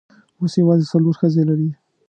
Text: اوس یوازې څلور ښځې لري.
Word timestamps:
اوس 0.39 0.53
یوازې 0.61 0.85
څلور 0.91 1.13
ښځې 1.21 1.43
لري. 1.49 1.69